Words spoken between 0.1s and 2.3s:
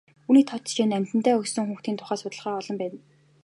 Үүний тод жишээ амьтантай өссөн хүүхдийн тухай